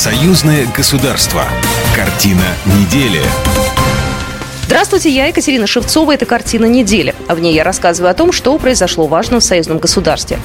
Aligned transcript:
Союзное 0.00 0.66
государство. 0.74 1.44
Картина 1.94 2.46
недели. 2.64 3.20
Здравствуйте, 4.64 5.10
я 5.10 5.26
Екатерина 5.26 5.66
Шевцова. 5.66 6.12
Это 6.12 6.24
«Картина 6.24 6.64
недели». 6.64 7.14
А 7.28 7.34
в 7.34 7.40
ней 7.40 7.52
я 7.52 7.64
рассказываю 7.64 8.10
о 8.10 8.14
том, 8.14 8.32
что 8.32 8.56
произошло 8.56 9.06
важно 9.06 9.40
в 9.40 9.44
союзном 9.44 9.76
государстве. 9.78 10.38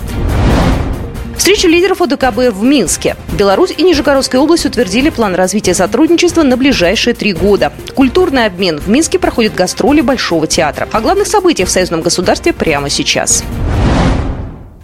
Встреча 1.37 1.69
лидеров 1.69 2.01
ОДКБ 2.01 2.51
в 2.51 2.63
Минске. 2.63 3.15
Беларусь 3.31 3.73
и 3.77 3.81
Нижегородская 3.81 4.41
область 4.41 4.65
утвердили 4.65 5.09
план 5.09 5.35
развития 5.35 5.73
сотрудничества 5.73 6.43
на 6.43 6.57
ближайшие 6.57 7.13
три 7.13 7.31
года. 7.31 7.71
Культурный 7.93 8.47
обмен. 8.47 8.77
В 8.77 8.89
Минске 8.89 9.19
проходит 9.19 9.55
гастроли 9.55 10.01
Большого 10.01 10.47
театра. 10.47 10.89
О 10.91 10.99
главных 10.99 11.27
событиях 11.27 11.69
в 11.69 11.71
союзном 11.71 12.01
государстве 12.01 12.51
прямо 12.51 12.89
сейчас. 12.89 13.41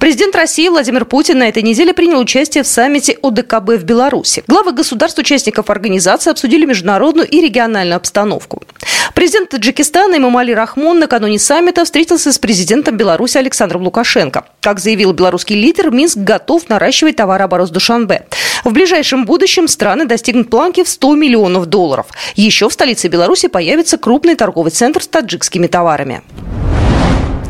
Президент 0.02 0.36
России 0.36 0.68
Владимир 0.68 1.06
Путин 1.06 1.38
на 1.38 1.48
этой 1.48 1.62
неделе 1.62 1.94
принял 1.94 2.20
участие 2.20 2.64
в 2.64 2.68
саммите 2.68 3.20
ОДКБ 3.22 3.74
в 3.74 3.84
Беларуси. 3.84 4.44
Главы 4.48 4.72
государств-участников 4.72 5.70
организации 5.70 6.32
обсудили 6.32 6.66
международную 6.66 7.30
и 7.30 7.40
региональную 7.40 7.98
обстановку. 7.98 8.64
Президент 9.14 9.50
Таджикистана 9.50 10.18
Имамали 10.18 10.54
Рахмон 10.54 10.98
накануне 10.98 11.38
саммита 11.38 11.86
встретился 11.86 12.34
с 12.34 12.40
президентом 12.40 12.98
Беларуси 12.98 13.38
Александром 13.38 13.84
Лукашенко. 13.84 14.46
Как 14.60 14.80
заявил 14.80 15.14
белорусский 15.14 15.56
лидер, 15.56 15.92
Минск 15.92 16.18
готов 16.18 16.68
наращивать 16.68 17.18
товарооборот 17.18 17.68
с 17.68 17.72
Душанбе. 17.72 18.26
В 18.64 18.74
ближайшем 18.74 19.26
будущем 19.26 19.68
страны 19.68 20.06
достигнут 20.06 20.50
планки 20.50 20.84
в 20.84 20.90
100 20.90 21.14
миллионов 21.14 21.68
долларов. 21.68 22.08
Еще 22.34 22.70
в 22.70 22.74
столице 22.74 23.08
Беларуси 23.08 23.50
появится 23.50 24.00
крупный 24.00 24.34
торговый 24.34 24.72
центр 24.72 25.04
с 25.04 25.08
таджикскими 25.08 25.68
товарами. 25.68 26.24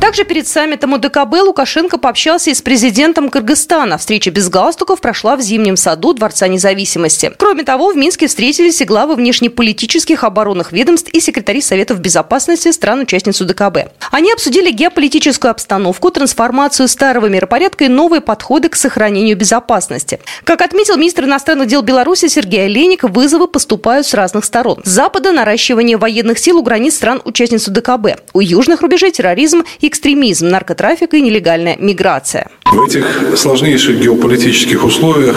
Также 0.01 0.23
перед 0.23 0.47
саммитом 0.47 0.93
УДКБ 0.93 1.43
Лукашенко 1.43 1.99
пообщался 1.99 2.49
и 2.49 2.55
с 2.55 2.61
президентом 2.63 3.29
Кыргызстана. 3.29 3.99
Встреча 3.99 4.31
без 4.31 4.49
галстуков 4.49 4.99
прошла 4.99 5.35
в 5.35 5.41
Зимнем 5.41 5.77
саду 5.77 6.13
Дворца 6.13 6.47
независимости. 6.47 7.31
Кроме 7.37 7.63
того, 7.63 7.91
в 7.91 7.95
Минске 7.95 8.25
встретились 8.25 8.81
и 8.81 8.85
главы 8.85 9.13
внешнеполитических 9.13 10.23
оборонных 10.23 10.71
ведомств 10.71 11.11
и 11.13 11.19
секретари 11.19 11.61
Советов 11.61 11.99
безопасности 11.99 12.71
стран-участниц 12.71 13.41
УДКБ. 13.41 13.91
Они 14.09 14.33
обсудили 14.33 14.71
геополитическую 14.71 15.51
обстановку, 15.51 16.09
трансформацию 16.09 16.87
старого 16.87 17.27
миропорядка 17.27 17.83
и 17.83 17.87
новые 17.87 18.21
подходы 18.21 18.69
к 18.69 18.75
сохранению 18.75 19.37
безопасности. 19.37 20.19
Как 20.45 20.61
отметил 20.61 20.97
министр 20.97 21.25
иностранных 21.25 21.67
дел 21.67 21.83
Беларуси 21.83 22.27
Сергей 22.27 22.65
Олейник, 22.65 23.03
вызовы 23.03 23.47
поступают 23.47 24.07
с 24.07 24.15
разных 24.15 24.45
сторон. 24.45 24.81
С 24.83 24.89
запада– 24.89 25.31
наращивание 25.31 25.97
военных 25.97 26.39
сил 26.39 26.57
у 26.57 26.63
границ 26.63 26.95
стран-участниц 26.95 27.67
УДКБ. 27.67 28.19
У 28.33 28.39
южных 28.39 28.81
рубежей– 28.81 29.11
терроризм 29.13 29.63
и 29.79 29.90
экстремизм, 29.91 30.47
наркотрафик 30.47 31.13
и 31.13 31.21
нелегальная 31.21 31.75
миграция. 31.77 32.47
В 32.71 32.81
этих 32.85 33.05
сложнейших 33.35 33.99
геополитических 33.99 34.85
условиях 34.85 35.35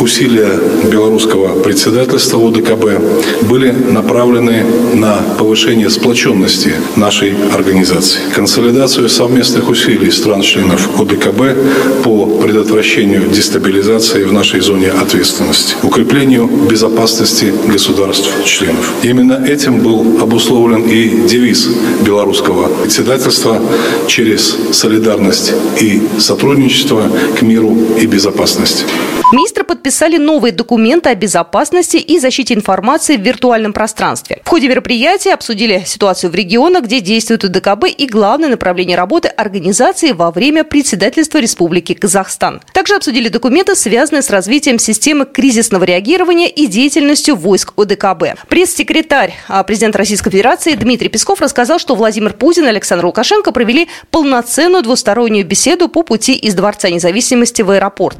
усилия 0.00 0.52
белорусского 0.84 1.60
председательства 1.60 2.38
ОДКБ 2.38 3.42
были 3.42 3.72
направлены 3.72 4.64
на 4.94 5.16
повышение 5.36 5.90
сплоченности 5.90 6.74
нашей 6.94 7.34
организации, 7.52 8.20
консолидацию 8.32 9.08
совместных 9.08 9.68
усилий 9.68 10.12
стран-членов 10.12 11.00
ОДКБ 11.00 12.04
по 12.04 12.26
предотвращению 12.26 13.22
дестабилизации 13.30 14.22
в 14.22 14.32
нашей 14.32 14.60
зоне 14.60 14.90
ответственности, 14.90 15.74
укреплению 15.82 16.46
безопасности 16.46 17.52
государств-членов. 17.66 18.92
Именно 19.02 19.44
этим 19.44 19.80
был 19.80 20.22
обусловлен 20.22 20.82
и 20.82 21.26
девиз 21.26 21.68
белорусского 22.06 22.68
председательства 22.82 23.60
через 24.08 24.56
солидарность 24.72 25.52
и 25.80 26.02
сотрудничество 26.18 27.10
к 27.38 27.42
миру 27.42 27.76
и 27.98 28.06
безопасности. 28.06 28.84
Министры 29.32 29.64
подписали 29.64 30.18
новые 30.18 30.52
документы 30.52 31.10
о 31.10 31.14
безопасности 31.16 31.96
и 31.96 32.20
защите 32.20 32.54
информации 32.54 33.16
в 33.16 33.22
виртуальном 33.22 33.72
пространстве. 33.72 34.40
В 34.44 34.48
ходе 34.48 34.68
мероприятия 34.68 35.34
обсудили 35.34 35.82
ситуацию 35.84 36.30
в 36.30 36.34
регионах, 36.36 36.84
где 36.84 37.00
действует 37.00 37.42
УДКБ 37.42 37.86
и 37.88 38.06
главное 38.06 38.48
направление 38.48 38.96
работы 38.96 39.26
организации 39.26 40.12
во 40.12 40.30
время 40.30 40.62
председательства 40.62 41.38
Республики 41.38 41.92
Казахстан. 41.94 42.62
Также 42.72 42.94
обсудили 42.94 43.28
документы, 43.28 43.74
связанные 43.74 44.22
с 44.22 44.30
развитием 44.30 44.78
системы 44.78 45.26
кризисного 45.26 45.82
реагирования 45.82 46.48
и 46.48 46.68
деятельностью 46.68 47.34
войск 47.34 47.72
ОДКБ. 47.76 48.46
Пресс-секретарь 48.48 49.34
а, 49.48 49.64
президента 49.64 49.98
Российской 49.98 50.30
Федерации 50.30 50.74
Дмитрий 50.74 51.08
Песков 51.08 51.40
рассказал, 51.40 51.80
что 51.80 51.96
Владимир 51.96 52.32
Путин 52.32 52.66
и 52.66 52.68
Александр 52.68 53.06
Лукашенко 53.06 53.50
провели 53.50 53.85
полноценную 54.10 54.82
двустороннюю 54.82 55.46
беседу 55.46 55.88
по 55.88 56.02
пути 56.02 56.34
из 56.34 56.54
Дворца 56.54 56.90
независимости 56.90 57.62
в 57.62 57.70
аэропорт. 57.70 58.16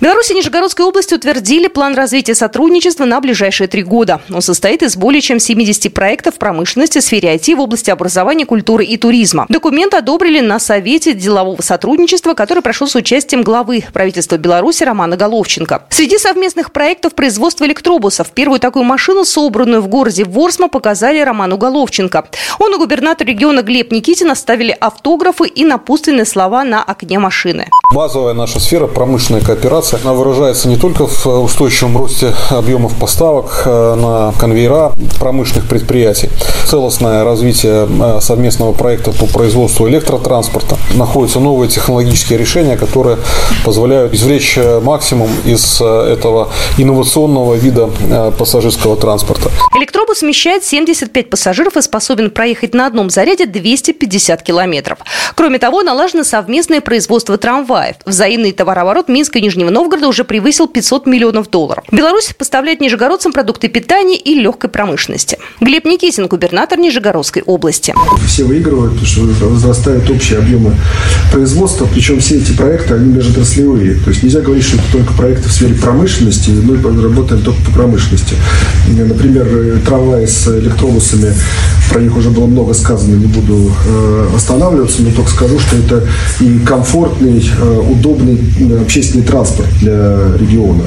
Беларусь 0.00 0.30
и 0.30 0.34
Нижегородская 0.34 0.86
область 0.86 1.12
утвердили 1.12 1.66
план 1.68 1.94
развития 1.94 2.34
сотрудничества 2.34 3.04
на 3.04 3.20
ближайшие 3.20 3.68
три 3.68 3.82
года. 3.82 4.22
Он 4.32 4.40
состоит 4.40 4.82
из 4.82 4.96
более 4.96 5.20
чем 5.20 5.38
70 5.38 5.92
проектов 5.92 6.36
промышленности, 6.36 7.00
сфере 7.00 7.34
IT, 7.34 7.54
в 7.54 7.60
области 7.60 7.90
образования, 7.90 8.46
культуры 8.46 8.86
и 8.86 8.96
туризма. 8.96 9.44
Документ 9.50 9.92
одобрили 9.92 10.40
на 10.40 10.58
Совете 10.58 11.12
делового 11.12 11.60
сотрудничества, 11.60 12.32
который 12.32 12.62
прошел 12.62 12.86
с 12.86 12.94
участием 12.94 13.42
главы 13.42 13.84
правительства 13.92 14.38
Беларуси 14.38 14.84
Романа 14.84 15.18
Головченко. 15.18 15.82
Среди 15.90 16.16
совместных 16.16 16.72
проектов 16.72 17.14
производства 17.14 17.66
электробусов. 17.66 18.30
Первую 18.30 18.58
такую 18.58 18.86
машину, 18.86 19.26
собранную 19.26 19.82
в 19.82 19.88
городе 19.88 20.24
Ворсма, 20.24 20.68
показали 20.68 21.20
Роману 21.20 21.58
Головченко. 21.58 22.26
Он 22.58 22.74
и 22.74 22.78
губернатор 22.78 23.26
региона 23.26 23.60
Глеб 23.60 23.92
Никитин 23.92 24.30
оставили 24.30 24.74
автографы 24.80 25.46
и 25.46 25.62
напутственные 25.62 26.24
слова 26.24 26.64
на 26.64 26.82
окне 26.82 27.18
машины. 27.18 27.66
Базовая 27.92 28.34
наша 28.34 28.60
сфера 28.60 28.86
промышленная 28.86 29.42
кооперация 29.42 29.98
она 30.04 30.12
выражается 30.12 30.68
не 30.68 30.76
только 30.76 31.08
в 31.08 31.26
устойчивом 31.26 31.98
росте 31.98 32.32
объемов 32.48 32.94
поставок 32.94 33.62
э, 33.66 33.94
на 33.96 34.32
конвейера 34.38 34.92
промышленных 35.18 35.68
предприятий, 35.68 36.30
целостное 36.66 37.24
развитие 37.24 37.88
э, 37.90 38.20
совместного 38.20 38.72
проекта 38.74 39.10
по 39.10 39.26
производству 39.26 39.88
электротранспорта. 39.88 40.76
Находятся 40.94 41.40
новые 41.40 41.68
технологические 41.68 42.38
решения, 42.38 42.76
которые 42.76 43.18
позволяют 43.64 44.14
извлечь 44.14 44.56
э, 44.56 44.78
максимум 44.78 45.28
из 45.44 45.80
этого 45.80 46.50
инновационного 46.78 47.54
вида 47.54 47.90
пассажирского 48.38 48.96
транспорта. 48.96 49.50
Электробус 49.76 50.22
вмещает 50.22 50.64
75 50.64 51.28
пассажиров 51.28 51.76
и 51.76 51.82
способен 51.82 52.30
проехать 52.30 52.72
на 52.72 52.86
одном 52.86 53.10
заряде 53.10 53.46
250 53.46 54.42
километров. 54.44 54.98
Кроме 55.34 55.58
того, 55.58 55.82
налажено 55.82 56.22
совместное 56.22 56.80
производство 56.80 57.36
трамваев. 57.80 57.96
Взаимный 58.04 58.52
товарооборот 58.52 59.08
Минска 59.08 59.38
и 59.38 59.42
Нижнего 59.42 59.70
Новгорода 59.70 60.08
уже 60.08 60.24
превысил 60.24 60.66
500 60.66 61.06
миллионов 61.06 61.50
долларов. 61.50 61.84
Беларусь 61.90 62.32
поставляет 62.36 62.80
нижегородцам 62.80 63.32
продукты 63.32 63.68
питания 63.68 64.16
и 64.16 64.34
легкой 64.34 64.70
промышленности. 64.70 65.38
Глеб 65.60 65.84
Никитин, 65.84 66.26
губернатор 66.26 66.78
Нижегородской 66.78 67.42
области. 67.42 67.94
Все 68.26 68.44
выигрывают, 68.44 68.92
потому 68.92 69.06
что 69.06 69.46
возрастают 69.46 70.08
общие 70.10 70.38
объемы 70.38 70.74
производства, 71.32 71.88
причем 71.92 72.20
все 72.20 72.36
эти 72.38 72.52
проекты, 72.52 72.94
они 72.94 73.12
межотраслевые. 73.12 73.94
То 74.04 74.10
есть 74.10 74.22
нельзя 74.22 74.40
говорить, 74.40 74.64
что 74.64 74.76
это 74.76 74.92
только 74.92 75.12
проекты 75.14 75.48
в 75.48 75.52
сфере 75.52 75.74
промышленности, 75.74 76.50
мы 76.50 76.76
работаем 77.02 77.42
только 77.42 77.60
по 77.62 77.72
промышленности. 77.72 78.34
Например, 78.88 79.46
трамваи 79.86 80.26
с 80.26 80.46
электробусами, 80.48 81.32
про 81.90 82.00
них 82.00 82.16
уже 82.16 82.30
было 82.30 82.46
много 82.46 82.72
сказано, 82.72 83.16
не 83.16 83.26
буду 83.26 83.70
э, 83.86 84.28
останавливаться, 84.34 85.02
но 85.02 85.10
только 85.10 85.30
скажу, 85.30 85.58
что 85.58 85.76
это 85.76 86.06
и 86.40 86.60
комфортный, 86.60 87.44
э, 87.60 87.80
удобный 87.90 88.38
общественный 88.80 89.24
транспорт 89.24 89.68
для 89.80 90.36
региона. 90.38 90.84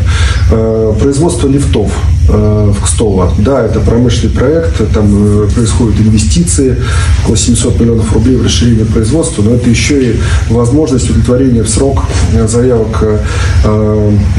Э, 0.51 0.93
производство 0.99 1.47
лифтов 1.47 1.91
э, 2.29 2.71
в 2.73 2.83
Кстово. 2.83 3.33
Да, 3.39 3.61
это 3.61 3.79
промышленный 3.79 4.33
проект, 4.33 4.77
там 4.93 5.43
э, 5.43 5.49
происходят 5.53 5.99
инвестиции, 5.99 6.77
около 7.23 7.37
700 7.37 7.79
миллионов 7.79 8.13
рублей 8.13 8.37
в 8.37 8.45
расширение 8.45 8.85
производства, 8.85 9.41
но 9.41 9.55
это 9.55 9.69
еще 9.69 10.11
и 10.11 10.15
возможность 10.49 11.09
удовлетворения 11.09 11.63
в 11.63 11.69
срок 11.69 12.03
заявок 12.47 13.03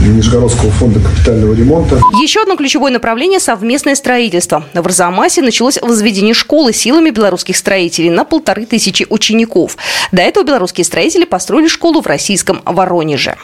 Нижегородского 0.06 0.70
фонда 0.70 1.00
капитального 1.00 1.54
ремонта. 1.54 1.98
Еще 2.24 2.40
одно 2.40 2.56
ключевое 2.56 2.90
направление– 2.90 3.38
совместное 3.40 3.94
строительство. 3.94 4.64
В 4.72 4.86
Арзамасе 4.86 5.42
началось 5.42 5.78
возведение 5.82 6.32
школы 6.32 6.72
силами 6.72 7.10
белорусских 7.10 7.54
строителей 7.54 8.08
на 8.08 8.24
полторы 8.24 8.64
тысячи 8.64 9.06
учеников. 9.10 9.76
До 10.10 10.22
этого 10.22 10.42
белорусские 10.42 10.86
строители 10.86 11.26
построили 11.26 11.68
школу 11.68 12.00
в 12.00 12.06
российском 12.06 12.62
Воронеже. 12.64 13.36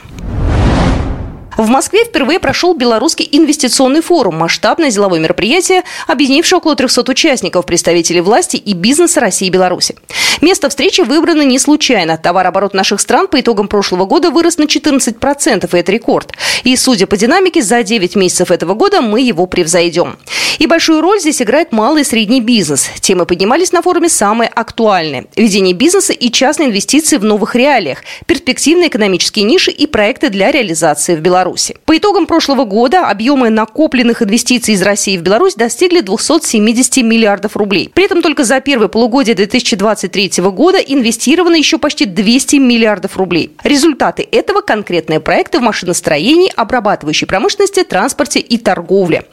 В 1.57 1.69
Москве 1.69 2.05
впервые 2.05 2.39
прошел 2.39 2.75
Белорусский 2.75 3.29
инвестиционный 3.31 4.01
форум, 4.01 4.37
масштабное 4.37 4.91
деловое 4.91 5.21
мероприятие, 5.21 5.83
объединившее 6.07 6.59
около 6.59 6.75
300 6.75 7.11
участников, 7.11 7.67
представителей 7.67 8.21
власти 8.21 8.57
и 8.57 8.73
бизнеса 8.73 9.21
России 9.21 9.49
и 9.49 9.51
Беларуси. 9.51 9.97
Место 10.41 10.71
встречи 10.71 11.03
выбрано 11.03 11.43
не 11.43 11.59
случайно. 11.59 12.17
Товарооборот 12.17 12.73
наших 12.73 13.01
стран 13.01 13.29
по 13.29 13.41
итогам 13.41 13.69
прошлого 13.69 14.07
года 14.07 14.31
вырос 14.31 14.59
на 14.59 14.65
14%, 14.65 15.69
и 15.71 15.79
это 15.79 15.93
рекорд. 15.93 16.33
И, 16.65 16.75
судя 16.77 17.07
по 17.07 17.17
динамике, 17.17 17.63
за 17.63 17.83
9 17.83 18.17
месяцев 18.17 18.51
этого 18.51 18.75
года 18.75 19.03
мы 19.03 19.21
его 19.21 19.47
превзойдем. 19.47 20.17
И 20.59 20.67
большую 20.67 21.01
роль 21.01 21.21
здесь 21.21 21.41
играет 21.41 21.73
малый 21.73 22.03
и 22.03 22.05
средний 22.05 22.41
бизнес. 22.41 22.89
Темы 23.01 23.25
поднимались 23.27 23.73
на 23.73 23.83
форуме 23.83 24.09
самые 24.09 24.49
актуальные. 24.49 25.27
Ведение 25.37 25.75
бизнеса 25.75 26.13
и 26.13 26.31
частные 26.31 26.69
инвестиции 26.69 27.17
в 27.17 27.25
новых 27.25 27.55
реалиях, 27.55 27.99
перспективные 28.27 28.89
экономические 28.89 29.45
ниши 29.45 29.71
и 29.71 29.87
проекты 29.87 30.29
для 30.29 30.51
реализации 30.51 31.17
в 31.17 31.21
Беларуси. 31.21 31.50
Беларуси. 31.51 31.77
По 31.85 31.97
итогам 31.97 32.27
прошлого 32.27 32.65
года 32.65 33.09
объемы 33.09 33.51
накопленных 33.51 34.23
инвестиций 34.23 34.75
из 34.75 34.83
России 34.83 35.17
в 35.17 35.23
Беларусь 35.23 35.55
достигли 35.55 36.01
270 36.01 36.99
миллиардов 36.99 37.57
рублей. 37.57 37.91
При 37.93 38.05
этом 38.05 38.23
только 38.23 38.45
за 38.45 38.61
первое 38.61 38.89
полугодие 38.89 39.35
2023 39.35 40.43
года 40.51 40.79
инвестировано 40.79 41.57
еще 41.57 41.79
почти 41.79 42.05
200 42.05 42.57
миллиардов 42.57 43.17
рублей. 43.17 43.53
Результаты 43.65 44.27
этого– 44.31 44.61
конкретные 44.67 45.21
проекты 45.21 45.59
в 45.59 45.63
машиностроении, 45.63 46.53
обрабатывающей 46.55 47.27
промышленности, 47.27 47.83
транспорте 47.83 48.41
и 48.41 48.57
торговле. 48.59 49.25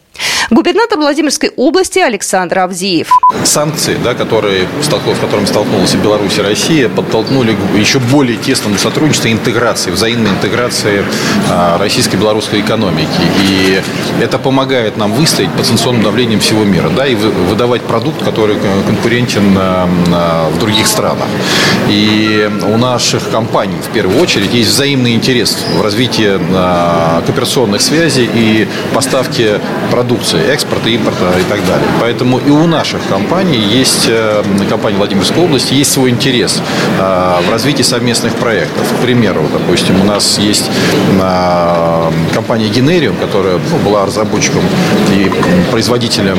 Губернатор 0.49 0.97
Владимирской 0.97 1.51
области 1.57 1.99
Александр 1.99 2.59
Авдеев. 2.59 3.11
Санкции, 3.43 3.97
да, 4.01 4.13
которые, 4.13 4.65
с 4.81 4.87
которыми 5.19 5.45
столкнулась 5.45 5.93
и 5.93 5.97
Беларусь, 5.97 6.37
и 6.37 6.41
Россия, 6.41 6.87
подтолкнули 6.87 7.55
еще 7.77 7.99
более 7.99 8.37
тесному 8.37 8.77
сотрудничеству 8.77 9.27
и 9.27 9.33
интеграции, 9.33 9.91
взаимной 9.91 10.29
интеграции 10.29 11.03
а, 11.49 11.77
российской 11.77 12.15
и 12.15 12.19
белорусской 12.19 12.61
экономики. 12.61 13.09
И 13.43 13.81
это 14.21 14.37
помогает 14.39 14.95
нам 14.95 15.11
выстоять 15.11 15.51
под 15.51 15.65
санкционным 15.65 16.03
давлением 16.03 16.39
всего 16.39 16.63
мира, 16.63 16.89
да, 16.95 17.05
и 17.05 17.15
выдавать 17.15 17.81
продукт, 17.81 18.23
который 18.23 18.57
конкурентен 18.85 19.57
в 19.57 20.59
других 20.59 20.87
странах. 20.87 21.27
И 21.89 22.49
у 22.63 22.77
наших 22.77 23.29
компаний, 23.31 23.77
в 23.81 23.93
первую 23.93 24.21
очередь, 24.21 24.53
есть 24.53 24.69
взаимный 24.69 25.13
интерес 25.13 25.57
в 25.77 25.81
развитии 25.81 26.39
а, 26.55 27.21
кооперационных 27.25 27.81
связей 27.81 28.29
и 28.33 28.67
поставки 28.93 29.59
продукции 29.91 30.36
продукции, 30.37 30.53
экспорта, 30.53 30.89
импорта 30.89 31.33
и 31.39 31.43
так 31.49 31.65
далее. 31.65 31.87
Поэтому 32.01 32.39
и 32.39 32.49
у 32.49 32.67
наших 32.67 33.01
компаний 33.09 33.57
есть, 33.57 34.07
э, 34.07 34.43
компании 34.69 34.97
Владимирской 34.97 35.43
области, 35.43 35.73
есть 35.73 35.91
свой 35.91 36.09
интерес 36.09 36.61
э, 36.99 37.35
в 37.47 37.51
развитии 37.51 37.83
совместных 37.83 38.33
проектов. 38.35 38.83
К 38.99 39.01
примеру, 39.01 39.41
допустим, 39.51 40.01
у 40.01 40.03
нас 40.03 40.39
есть 40.39 40.69
э, 41.19 42.11
компания 42.33 42.69
Генериум, 42.69 43.15
которая 43.17 43.59
ну, 43.71 43.77
была 43.89 44.05
разработчиком 44.05 44.61
и 45.13 45.31
производителем 45.71 46.37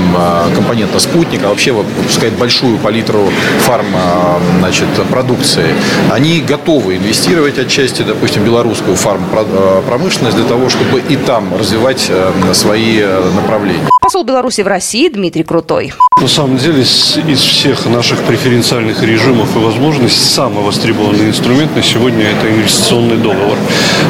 компонента 0.55 0.99
«Спутник», 0.99 1.43
а 1.45 1.49
вообще 1.49 1.73
выпускает 1.73 2.35
большую 2.35 2.79
палитру 2.79 3.29
фарма 3.61 4.41
значит, 4.59 4.89
продукции. 5.11 5.67
Они 6.11 6.41
готовы 6.41 6.97
инвестировать 6.97 7.59
отчасти, 7.59 8.03
допустим, 8.03 8.45
белорусскую 8.45 8.97
фармпромышленность 8.97 10.37
для 10.37 10.47
того, 10.47 10.69
чтобы 10.69 11.01
и 11.09 11.17
там 11.17 11.55
развивать 11.59 12.11
свои 12.53 13.03
направления. 13.35 13.88
Посол 14.09 14.25
Беларуси 14.25 14.63
в 14.63 14.67
России 14.67 15.11
Дмитрий 15.11 15.45
Крутой. 15.45 15.93
На 16.21 16.27
самом 16.27 16.57
деле 16.57 16.81
из 16.81 17.41
всех 17.41 17.87
наших 17.87 18.19
преференциальных 18.25 19.05
режимов 19.05 19.55
и 19.55 19.61
возможностей 19.61 20.29
самый 20.29 20.65
востребованный 20.65 21.29
инструмент 21.29 21.77
на 21.77 21.83
сегодня 21.83 22.25
это 22.25 22.51
инвестиционный 22.51 23.17
договор. 23.17 23.57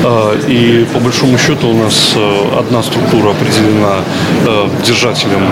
А, 0.05 0.35
и 0.49 0.87
по 0.95 1.01
большому 1.01 1.37
счету 1.37 1.69
у 1.69 1.75
нас 1.75 2.15
э, 2.17 2.59
одна 2.59 2.83
структура 2.83 3.33
определена 3.33 3.97
э, 4.47 4.69
держателем, 4.87 5.43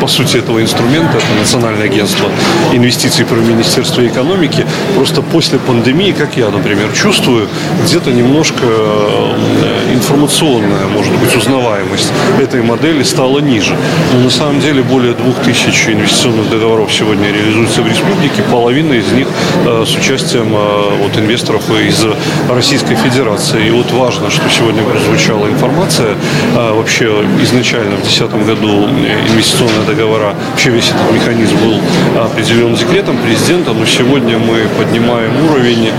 по 0.00 0.06
сути, 0.06 0.36
этого 0.36 0.62
инструмента. 0.62 1.16
Это 1.16 1.40
Национальное 1.40 1.86
агентство 1.86 2.28
инвестиций 2.72 3.24
при 3.24 3.40
Министерстве 3.40 4.06
экономики. 4.06 4.64
Просто 4.94 5.20
после 5.20 5.58
пандемии, 5.58 6.12
как 6.12 6.36
я, 6.36 6.50
например, 6.50 6.92
чувствую, 6.92 7.48
где-то 7.84 8.12
немножко 8.12 8.62
э, 8.62 9.94
информационная, 9.94 10.86
может 10.86 11.12
быть, 11.16 11.34
узнаваемость 11.34 12.12
этой 12.40 12.62
модели 12.62 13.02
стала 13.02 13.40
ниже. 13.40 13.76
Но 14.12 14.20
на 14.20 14.30
самом 14.30 14.60
деле 14.60 14.82
более 14.82 15.14
двух 15.14 15.36
тысяч 15.40 15.71
инвестиционных 15.72 16.50
договоров 16.50 16.92
сегодня 16.92 17.32
реализуется 17.32 17.82
в 17.82 17.88
республике, 17.88 18.42
половина 18.50 18.92
из 18.92 19.10
них 19.12 19.26
э, 19.66 19.84
с 19.86 19.96
участием 19.96 20.54
э, 20.54 20.96
вот, 21.02 21.16
инвесторов 21.16 21.62
из 21.70 22.04
Российской 22.50 22.94
Федерации. 22.94 23.68
И 23.68 23.70
вот 23.70 23.90
важно, 23.92 24.30
что 24.30 24.42
сегодня 24.50 24.82
прозвучала 24.82 25.46
информация. 25.46 26.16
Э, 26.54 26.74
вообще 26.74 27.06
изначально 27.42 27.96
в 27.96 28.02
2010 28.02 28.46
году 28.46 28.88
инвестиционные 29.32 29.86
договора, 29.86 30.34
вообще 30.50 30.70
весь 30.70 30.90
этот 30.90 31.10
механизм 31.12 31.56
был 31.56 31.80
определен 32.22 32.74
декретом 32.74 33.16
президента, 33.16 33.72
но 33.72 33.86
сегодня 33.86 34.38
мы 34.38 34.68
поднимаем 34.78 35.32
уровень 35.50 35.90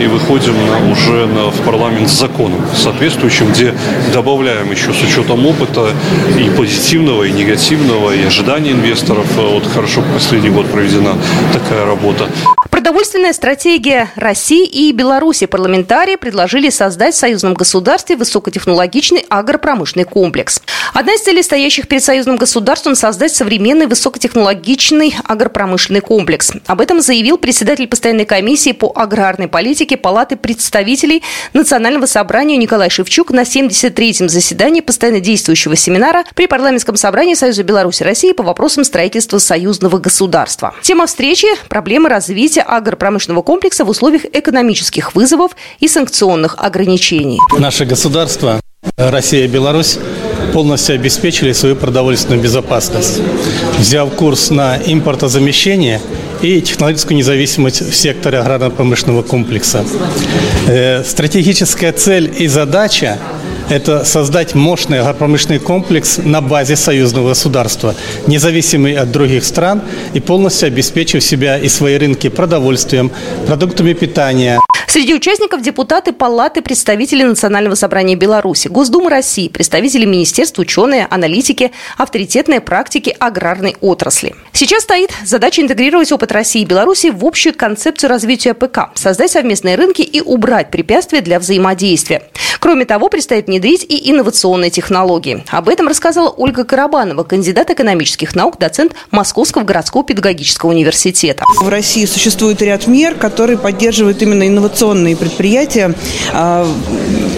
и 0.00 0.06
выходим 0.06 0.54
уже 0.92 1.26
на, 1.26 1.50
в 1.50 1.60
парламент 1.64 2.08
с 2.08 2.18
законом 2.18 2.60
соответствующим, 2.74 3.50
где 3.52 3.74
добавляем 4.12 4.70
еще 4.70 4.92
с 4.92 5.02
учетом 5.02 5.46
опыта 5.46 5.90
и 6.38 6.50
позитивного, 6.50 7.24
и 7.24 7.32
негативного, 7.32 8.12
и 8.12 8.22
ожидания 8.24 8.72
инвесторов. 8.72 8.97
Вот 9.36 9.66
хорошо 9.66 10.02
последний 10.12 10.50
год 10.50 10.66
проведена 10.66 11.14
такая 11.52 11.86
работа. 11.86 12.28
Продовольственная 12.88 13.34
стратегия 13.34 14.10
России 14.16 14.64
и 14.64 14.92
Беларуси 14.92 15.44
парламентарии 15.44 16.16
предложили 16.16 16.70
создать 16.70 17.14
в 17.14 17.18
союзном 17.18 17.52
государстве 17.52 18.16
высокотехнологичный 18.16 19.26
агропромышленный 19.28 20.06
комплекс. 20.06 20.62
Одна 20.94 21.12
из 21.12 21.20
целей, 21.20 21.42
стоящих 21.42 21.86
перед 21.86 22.02
союзным 22.02 22.36
государством, 22.36 22.94
создать 22.94 23.34
современный 23.34 23.86
высокотехнологичный 23.86 25.14
агропромышленный 25.22 26.00
комплекс. 26.00 26.50
Об 26.66 26.80
этом 26.80 27.02
заявил 27.02 27.36
председатель 27.36 27.86
постоянной 27.86 28.24
комиссии 28.24 28.72
по 28.72 28.90
аграрной 28.96 29.48
политике 29.48 29.98
Палаты 29.98 30.36
представителей 30.36 31.22
Национального 31.52 32.06
собрания 32.06 32.56
Николай 32.56 32.88
Шевчук 32.88 33.32
на 33.32 33.42
73-м 33.42 34.30
заседании 34.30 34.80
постоянно 34.80 35.20
действующего 35.20 35.76
семинара 35.76 36.24
при 36.34 36.46
парламентском 36.46 36.96
собрании 36.96 37.34
Союза 37.34 37.64
Беларуси 37.64 38.02
России 38.02 38.32
по 38.32 38.42
вопросам 38.42 38.82
строительства 38.82 39.36
союзного 39.36 39.98
государства. 39.98 40.74
Тема 40.80 41.06
встречи– 41.06 41.48
проблемы 41.68 42.08
развития 42.08 42.62
агропромышленного 42.78 43.42
комплекса 43.42 43.84
в 43.84 43.90
условиях 43.90 44.24
экономических 44.32 45.14
вызовов 45.14 45.52
и 45.80 45.88
санкционных 45.88 46.56
ограничений. 46.58 47.38
Наше 47.58 47.84
государство, 47.84 48.60
Россия 48.96 49.44
и 49.44 49.48
Беларусь, 49.48 49.98
полностью 50.52 50.94
обеспечили 50.94 51.52
свою 51.52 51.76
продовольственную 51.76 52.42
безопасность, 52.42 53.20
взяв 53.78 54.10
курс 54.14 54.50
на 54.50 54.76
импортозамещение 54.76 56.00
и 56.42 56.60
технологическую 56.60 57.16
независимость 57.16 57.82
в 57.82 57.94
секторе 57.94 58.38
аграрно-промышленного 58.38 59.22
комплекса. 59.22 59.84
Э, 60.66 61.02
стратегическая 61.04 61.92
цель 61.92 62.32
и 62.36 62.46
задача 62.46 63.18
это 63.68 64.04
создать 64.04 64.54
мощный 64.54 65.00
агропромышленный 65.00 65.58
комплекс 65.58 66.18
на 66.18 66.40
базе 66.40 66.76
союзного 66.76 67.30
государства, 67.30 67.94
независимый 68.26 68.96
от 68.96 69.10
других 69.10 69.44
стран 69.44 69.82
и 70.14 70.20
полностью 70.20 70.68
обеспечив 70.68 71.22
себя 71.22 71.58
и 71.58 71.68
свои 71.68 71.98
рынки 71.98 72.28
продовольствием, 72.28 73.10
продуктами 73.46 73.92
питания. 73.92 74.58
Среди 74.88 75.14
участников 75.14 75.60
депутаты 75.60 76.14
Палаты 76.14 76.62
представители 76.62 77.22
Национального 77.22 77.74
собрания 77.74 78.16
Беларуси, 78.16 78.68
Госдумы 78.68 79.10
России, 79.10 79.50
представители 79.50 80.06
министерств, 80.06 80.58
ученые, 80.58 81.06
аналитики, 81.10 81.72
авторитетные 81.98 82.62
практики 82.62 83.14
аграрной 83.20 83.76
отрасли. 83.82 84.34
Сейчас 84.52 84.84
стоит 84.84 85.10
задача 85.26 85.60
интегрировать 85.60 86.10
опыт 86.10 86.32
России 86.32 86.62
и 86.62 86.64
Беларуси 86.64 87.08
в 87.10 87.22
общую 87.22 87.54
концепцию 87.54 88.08
развития 88.08 88.54
ПК, 88.54 88.90
создать 88.94 89.30
совместные 89.30 89.76
рынки 89.76 90.00
и 90.00 90.22
убрать 90.22 90.70
препятствия 90.70 91.20
для 91.20 91.38
взаимодействия. 91.38 92.22
Кроме 92.60 92.84
того, 92.84 93.08
предстоит 93.08 93.46
внедрить 93.46 93.84
и 93.88 94.10
инновационные 94.10 94.70
технологии. 94.70 95.44
Об 95.48 95.68
этом 95.68 95.88
рассказала 95.88 96.28
Ольга 96.28 96.64
Карабанова, 96.64 97.24
кандидат 97.24 97.70
экономических 97.70 98.34
наук, 98.34 98.58
доцент 98.58 98.92
Московского 99.10 99.62
городского 99.62 100.04
педагогического 100.04 100.70
университета. 100.70 101.44
В 101.60 101.68
России 101.68 102.04
существует 102.04 102.60
ряд 102.62 102.86
мер, 102.86 103.14
которые 103.14 103.58
поддерживают 103.58 104.22
именно 104.22 104.46
инновационные 104.46 105.16
предприятия 105.16 105.94
а, 106.32 106.66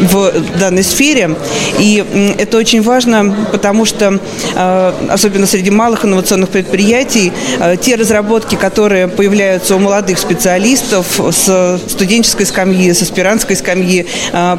в 0.00 0.32
данной 0.58 0.82
сфере. 0.82 1.36
И 1.78 2.04
это 2.38 2.58
очень 2.58 2.82
важно, 2.82 3.34
потому 3.52 3.84
что, 3.84 4.18
а, 4.54 4.94
особенно 5.10 5.46
среди 5.46 5.70
малых 5.70 6.04
инновационных 6.04 6.50
предприятий, 6.50 7.32
а, 7.58 7.76
те 7.76 7.96
разработки, 7.96 8.54
которые 8.54 9.08
появляются 9.08 9.76
у 9.76 9.78
молодых 9.78 10.18
специалистов 10.18 11.20
с 11.30 11.80
студенческой 11.88 12.46
скамьи, 12.46 12.92
с 12.92 13.02
аспирантской 13.02 13.56
скамьи, 13.56 14.06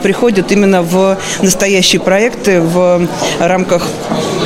приходят 0.04 0.41
именно 0.50 0.82
в 0.82 1.18
настоящие 1.42 2.02
проекты 2.02 2.62
в 2.62 3.08
рамках 3.40 3.88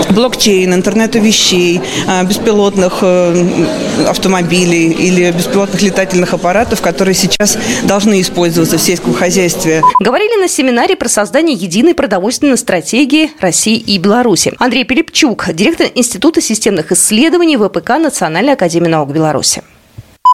блокчейн, 0.10 0.74
интернета 0.74 1.20
вещей, 1.20 1.82
а, 2.08 2.24
беспилотных 2.24 3.00
э, 3.02 3.66
автомобилей 4.08 4.92
или 4.92 5.32
беспилотных 5.32 5.82
летательных 5.82 6.34
аппаратов, 6.34 6.82
которые 6.82 7.14
сейчас 7.14 7.58
должны 7.84 8.22
использоваться 8.22 8.78
в 8.78 8.82
сельском 8.82 9.14
хозяйстве. 9.14 9.82
Говорили 10.00 10.40
на 10.40 10.48
семинаре 10.48 10.96
про 10.96 11.10
создание 11.10 11.56
единой 11.56 11.94
продовольственной 11.94 12.58
стратегии 12.58 13.32
России 13.40 13.78
и 13.78 13.98
Беларуси. 13.98 14.54
Андрей 14.60 14.84
Перепчук, 14.86 15.54
директор 15.54 15.88
Института 15.94 16.42
системных 16.42 16.92
исследований 16.92 17.58
ВПК 17.58 17.92
Национальной 18.00 18.54
академии 18.54 18.90
наук 18.90 19.12
Беларуси. 19.12 19.64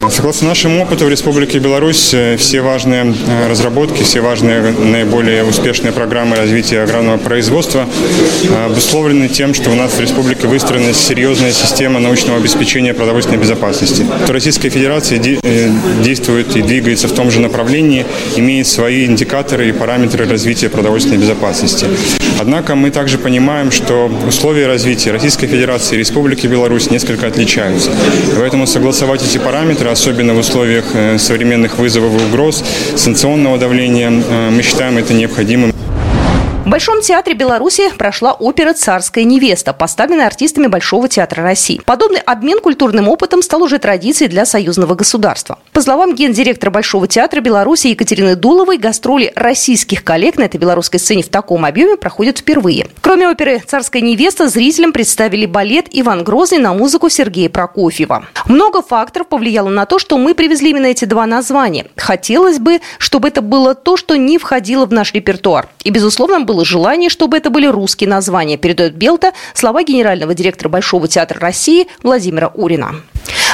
Согласно 0.09 0.47
нашему 0.47 0.81
опыту 0.81 1.05
в 1.05 1.09
Республике 1.09 1.59
Беларусь, 1.59 2.11
э, 2.13 2.35
все 2.35 2.61
важные 2.61 3.13
э, 3.13 3.47
разработки, 3.47 4.01
все 4.01 4.19
важные 4.21 4.71
наиболее 4.71 5.43
успешные 5.43 5.91
программы 5.91 6.35
развития 6.37 6.81
аграрного 6.81 7.17
производства 7.17 7.87
э, 8.49 8.65
обусловлены 8.65 9.29
тем, 9.29 9.53
что 9.53 9.69
у 9.69 9.75
нас 9.75 9.93
в 9.93 10.01
республике 10.01 10.47
выстроена 10.47 10.93
серьезная 10.93 11.51
система 11.51 11.99
научного 11.99 12.39
обеспечения 12.39 12.95
продовольственной 12.95 13.39
безопасности. 13.39 14.03
Российская 14.27 14.69
Федерация 14.69 15.19
действует 15.19 16.55
и 16.55 16.63
двигается 16.63 17.07
в 17.07 17.13
том 17.13 17.29
же 17.29 17.39
направлении, 17.39 18.07
имеет 18.37 18.65
свои 18.65 19.05
индикаторы 19.05 19.69
и 19.69 19.71
параметры 19.71 20.27
развития 20.27 20.69
продовольственной 20.69 21.19
безопасности. 21.19 21.85
Однако 22.39 22.73
мы 22.73 22.89
также 22.89 23.19
понимаем, 23.19 23.69
что 23.69 24.11
условия 24.27 24.65
развития 24.65 25.11
Российской 25.11 25.45
Федерации 25.45 25.95
и 25.95 25.99
Республики 25.99 26.47
Беларусь 26.47 26.89
несколько 26.89 27.27
отличаются. 27.27 27.91
Поэтому 28.35 28.65
согласовать 28.65 29.21
эти 29.23 29.37
параметры 29.37 29.90
особенно 29.91 30.33
в 30.33 30.37
условиях 30.37 30.85
э, 30.93 31.17
современных 31.17 31.77
вызовов 31.77 32.19
и 32.19 32.25
угроз, 32.25 32.63
санкционного 32.95 33.57
давления, 33.57 34.09
э, 34.09 34.49
мы 34.49 34.61
считаем 34.63 34.97
это 34.97 35.13
необходимым. 35.13 35.73
Большом 36.71 37.01
театре 37.01 37.35
Беларуси 37.35 37.91
прошла 37.97 38.31
опера 38.31 38.71
«Царская 38.71 39.25
невеста», 39.25 39.73
поставленная 39.73 40.27
артистами 40.27 40.67
Большого 40.67 41.09
театра 41.09 41.43
России. 41.43 41.81
Подобный 41.83 42.21
обмен 42.21 42.61
культурным 42.61 43.09
опытом 43.09 43.41
стал 43.41 43.61
уже 43.63 43.77
традицией 43.77 44.29
для 44.29 44.45
союзного 44.45 44.95
государства. 44.95 45.59
По 45.73 45.81
словам 45.81 46.15
гендиректора 46.15 46.71
Большого 46.71 47.09
театра 47.09 47.41
Беларуси 47.41 47.87
Екатерины 47.87 48.37
Дуловой, 48.37 48.77
гастроли 48.77 49.33
российских 49.35 50.05
коллег 50.05 50.37
на 50.37 50.43
этой 50.43 50.61
белорусской 50.61 51.01
сцене 51.01 51.23
в 51.23 51.27
таком 51.27 51.65
объеме 51.65 51.97
проходят 51.97 52.37
впервые. 52.37 52.87
Кроме 53.01 53.27
оперы 53.27 53.61
«Царская 53.67 54.01
невеста», 54.01 54.47
зрителям 54.47 54.93
представили 54.93 55.47
балет 55.47 55.87
«Иван 55.91 56.23
Грозный» 56.23 56.59
на 56.59 56.73
музыку 56.73 57.09
Сергея 57.09 57.49
Прокофьева. 57.49 58.27
Много 58.45 58.81
факторов 58.81 59.27
повлияло 59.27 59.67
на 59.67 59.85
то, 59.85 59.99
что 59.99 60.17
мы 60.17 60.33
привезли 60.33 60.69
именно 60.69 60.85
эти 60.85 61.03
два 61.03 61.25
названия. 61.25 61.87
Хотелось 61.97 62.59
бы, 62.59 62.79
чтобы 62.97 63.27
это 63.27 63.41
было 63.41 63.75
то, 63.75 63.97
что 63.97 64.15
не 64.15 64.37
входило 64.37 64.85
в 64.85 64.93
наш 64.93 65.13
репертуар. 65.13 65.67
И, 65.83 65.89
безусловно, 65.89 66.39
было 66.61 66.65
желание, 66.65 67.09
чтобы 67.09 67.37
это 67.37 67.49
были 67.49 67.65
русские 67.67 68.09
названия, 68.09 68.57
передает 68.57 68.95
Белта 68.95 69.33
слова 69.53 69.83
генерального 69.83 70.33
директора 70.33 70.69
Большого 70.69 71.07
театра 71.07 71.39
России 71.39 71.87
Владимира 72.03 72.49
Урина. 72.49 72.95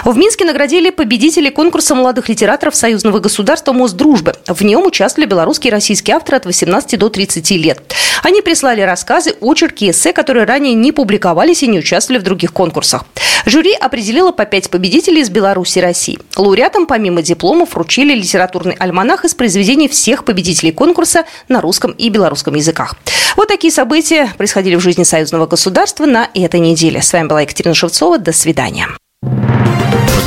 В 0.08 0.16
Минске 0.16 0.46
наградили 0.46 0.90
победителей 0.90 1.50
конкурса 1.50 1.94
молодых 1.94 2.30
литераторов 2.30 2.78
союзного 2.78 3.20
государства 3.20 3.74
Мосдружбы. 3.74 4.36
В 4.48 4.62
нем 4.64 4.86
участвовали 4.86 5.28
белорусские 5.30 5.70
и 5.70 5.74
российские 5.74 6.16
авторы 6.16 6.38
от 6.38 6.46
18 6.46 6.98
до 6.98 7.10
30 7.10 7.52
лет. 7.52 7.94
Они 8.24 8.42
прислали 8.42 8.80
рассказы, 8.80 9.36
очерки, 9.42 9.92
эссе, 9.92 10.14
которые 10.14 10.46
ранее 10.46 10.76
не 10.76 10.94
публиковались 10.94 11.62
и 11.64 11.68
не 11.68 11.80
участвовали 11.80 12.22
в 12.22 12.24
других 12.24 12.54
конкурсах. 12.54 13.04
Жюри 13.46 13.74
определило 13.74 14.32
по 14.32 14.46
пять 14.46 14.70
победителей 14.70 15.24
из 15.24 15.30
Беларуси 15.30 15.80
и 15.80 15.82
России. 15.82 16.20
Лауреатам 16.38 16.86
помимо 16.86 17.22
дипломов 17.22 17.74
вручили 17.74 18.16
литературный 18.16 18.78
альманах 18.80 19.26
из 19.26 19.36
произведений 19.36 19.90
всех 19.90 20.24
победителей 20.24 20.72
конкурса 20.72 21.26
на 21.50 21.60
русском 21.60 21.92
и 21.92 22.08
белорусском 22.08 22.56
языках. 22.56 22.96
Вот 23.36 23.50
такие 23.50 23.74
события 23.74 24.34
происходили 24.38 24.76
в 24.76 24.80
жизни 24.80 25.04
союзного 25.04 25.48
государства 25.48 26.06
на 26.06 26.30
этой 26.34 26.62
неделе. 26.62 27.02
С 27.02 27.12
вами 27.12 27.28
была 27.28 27.42
Екатерина 27.42 27.76
Шевцова. 27.76 28.18
До 28.18 28.32
свидания. 28.32 28.88